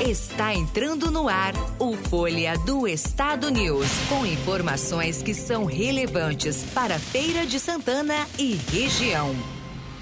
Está 0.00 0.52
entrando 0.52 1.10
no 1.10 1.28
ar 1.28 1.54
o 1.78 1.96
Folha 1.96 2.58
do 2.58 2.86
Estado 2.86 3.48
News, 3.48 3.88
com 4.08 4.26
informações 4.26 5.22
que 5.22 5.32
são 5.32 5.64
relevantes 5.64 6.64
para 6.74 6.98
Feira 6.98 7.46
de 7.46 7.60
Santana 7.60 8.26
e 8.36 8.54
região. 8.72 9.34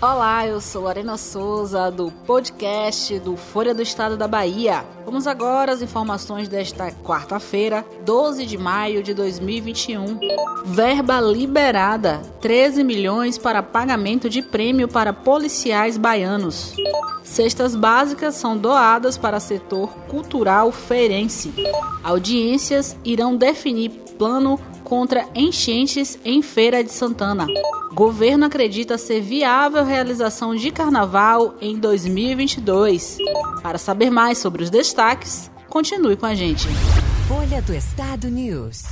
Olá, 0.03 0.45
eu 0.49 0.61
sou 0.61 0.89
Arena 0.89 1.17
Souza 1.17 1.89
do 1.89 2.11
podcast 2.11 3.21
do 3.21 3.37
Folha 3.37 3.73
do 3.73 3.83
Estado 3.83 4.17
da 4.17 4.27
Bahia. 4.27 4.85
Vamos 5.05 5.29
agora 5.29 5.71
às 5.71 5.81
informações 5.81 6.49
desta 6.49 6.91
quarta-feira, 6.91 7.87
12 8.05 8.45
de 8.45 8.59
maio 8.59 9.01
de 9.01 9.15
2021. 9.15 10.19
Verba 10.65 11.21
liberada: 11.21 12.21
13 12.41 12.83
milhões 12.83 13.39
para 13.39 13.63
pagamento 13.63 14.29
de 14.29 14.43
prêmio 14.43 14.89
para 14.89 15.13
policiais 15.13 15.97
baianos. 15.97 16.75
Cestas 17.23 17.77
básicas 17.77 18.35
são 18.35 18.59
doadas 18.59 19.17
para 19.17 19.39
setor 19.39 19.89
cultural 20.09 20.73
feirense. 20.73 21.55
Audiências 22.03 22.97
irão 23.05 23.37
definir 23.37 23.91
plano 24.19 24.59
contra 24.93 25.27
enchentes 25.35 26.19
em 26.23 26.43
Feira 26.43 26.85
de 26.85 26.93
Santana. 26.93 27.47
Governo 27.95 28.45
acredita 28.45 28.99
ser 28.99 29.23
viável 29.23 29.87
realização 29.87 30.55
de 30.55 30.71
carnaval 30.71 31.55
em 31.63 31.79
2022. 31.79 33.17
Para 33.63 33.79
saber 33.79 34.11
mais 34.11 34.37
sobre 34.37 34.63
os 34.63 34.69
destaques, 34.69 35.51
continue 35.71 36.15
com 36.15 36.27
a 36.27 36.35
gente. 36.35 36.69
Folha 37.27 37.63
do 37.63 37.73
Estado 37.73 38.29
News. 38.29 38.83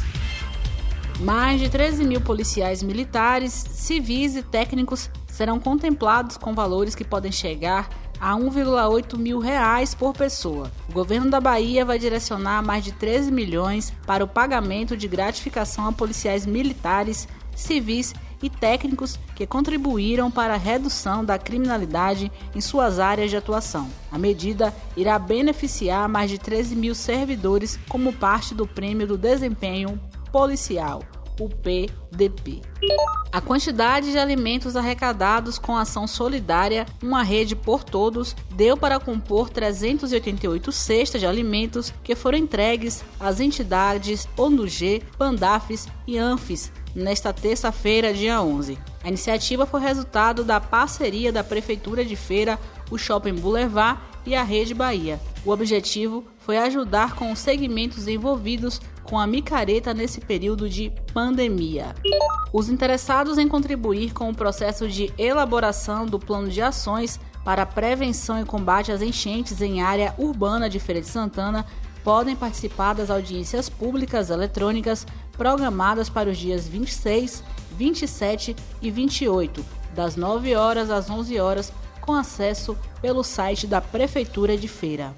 Mais 1.21 1.61
de 1.61 1.69
13 1.69 2.03
mil 2.07 2.23
policiais 2.23 2.83
militares, 2.83 3.53
civis 3.53 4.37
e 4.37 4.43
técnicos 4.43 5.11
serão 5.41 5.59
contemplados 5.59 6.37
com 6.37 6.53
valores 6.53 6.95
que 6.95 7.03
podem 7.03 7.33
chegar 7.33 7.89
a 8.21 8.35
1,8 8.35 9.17
mil 9.17 9.39
reais 9.39 9.95
por 9.95 10.13
pessoa. 10.13 10.71
O 10.87 10.93
governo 10.93 11.31
da 11.31 11.41
Bahia 11.41 11.83
vai 11.83 11.99
direcionar 11.99 12.63
mais 12.63 12.85
de 12.85 12.93
13 12.93 13.33
milhões 13.33 13.91
para 14.07 14.23
o 14.23 14.29
pagamento 14.29 14.95
de 14.95 15.09
gratificação 15.09 15.87
a 15.87 15.93
policiais 15.93 16.45
militares, 16.45 17.27
civis 17.57 18.15
e 18.43 18.51
técnicos 18.51 19.19
que 19.35 19.47
contribuíram 19.47 20.31
para 20.31 20.53
a 20.53 20.59
redução 20.59 21.25
da 21.25 21.39
criminalidade 21.39 22.31
em 22.55 22.61
suas 22.61 22.99
áreas 22.99 23.31
de 23.31 23.39
atuação. 23.39 23.89
A 24.13 24.19
medida 24.19 24.75
irá 24.95 25.19
beneficiar 25.19 26.07
mais 26.07 26.31
de 26.31 26.37
13 26.37 26.77
mil 26.77 26.95
servidores 26.95 27.81
como 27.89 28.13
parte 28.13 28.55
do 28.55 28.67
Prêmio 28.67 29.07
do 29.07 29.17
Desempenho 29.17 29.99
Policial, 30.31 31.03
o 31.41 31.49
PDP. 31.49 32.61
A 33.33 33.41
quantidade 33.41 34.13
de 34.13 34.19
alimentos 34.19 34.77
arrecadados 34.77 35.59
com 35.59 35.77
ação 35.77 36.07
solidária 36.07 36.87
Uma 37.03 37.23
Rede 37.23 37.57
por 37.57 37.83
Todos 37.83 38.37
deu 38.55 38.77
para 38.77 39.01
compor 39.01 39.49
388 39.49 40.71
cestas 40.71 41.21
de 41.21 41.27
alimentos 41.27 41.93
que 42.05 42.15
foram 42.15 42.39
entregues 42.39 43.03
às 43.19 43.41
entidades 43.41 44.29
ONUG, 44.37 45.03
Pandafes 45.17 45.89
e 46.07 46.19
ANFES 46.19 46.71
nesta 46.95 47.33
terça-feira, 47.33 48.13
dia 48.13 48.43
11. 48.43 48.79
A 49.03 49.09
iniciativa 49.09 49.67
foi 49.67 49.81
resultado 49.81 50.45
da 50.45 50.61
parceria 50.61 51.33
da 51.33 51.45
Prefeitura 51.45 52.05
de 52.05 52.17
Feira, 52.17 52.59
o 52.91 52.99
Shopping 52.99 53.35
Boulevard 53.35 54.01
e 54.27 54.35
a 54.35 54.43
Rede 54.43 54.75
Bahia. 54.75 55.21
O 55.45 55.51
objetivo 55.51 56.25
foi 56.51 56.59
ajudar 56.59 57.15
com 57.15 57.31
os 57.31 57.39
segmentos 57.39 58.09
envolvidos 58.09 58.81
com 59.05 59.17
a 59.17 59.25
micareta 59.25 59.95
nesse 59.95 60.21
período 60.21 60.69
de 60.69 60.93
pandemia. 61.15 61.95
Os 62.53 62.69
interessados 62.69 63.39
em 63.39 63.47
contribuir 63.47 64.13
com 64.13 64.29
o 64.29 64.35
processo 64.35 64.89
de 64.89 65.15
elaboração 65.17 66.07
do 66.07 66.19
plano 66.19 66.49
de 66.49 66.61
ações 66.61 67.21
para 67.45 67.65
prevenção 67.65 68.41
e 68.41 68.45
combate 68.45 68.91
às 68.91 69.01
enchentes 69.01 69.63
em 69.63 69.81
área 69.81 70.13
urbana 70.19 70.69
de 70.69 70.81
Feira 70.81 71.01
de 71.01 71.07
Santana 71.07 71.65
podem 72.03 72.35
participar 72.35 72.95
das 72.95 73.11
audiências 73.11 73.69
públicas 73.69 74.29
eletrônicas 74.29 75.07
programadas 75.35 76.09
para 76.09 76.29
os 76.29 76.37
dias 76.37 76.67
26, 76.67 77.45
27 77.79 78.57
e 78.83 78.91
28, 78.91 79.65
das 79.95 80.17
9 80.17 80.57
horas 80.57 80.91
às 80.91 81.09
11 81.09 81.39
horas, 81.39 81.73
com 82.01 82.13
acesso 82.13 82.77
pelo 83.01 83.23
site 83.23 83.69
da 83.69 83.81
Prefeitura 83.81 84.57
de 84.57 84.67
Feira. 84.67 85.15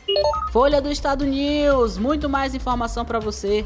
Folha 0.52 0.82
do 0.82 0.92
Estado 0.92 1.24
News, 1.24 1.98
muito 1.98 2.28
mais 2.28 2.54
informação 2.54 3.06
para 3.06 3.20
você. 3.20 3.66